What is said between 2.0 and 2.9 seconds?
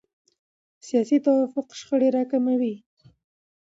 راکموي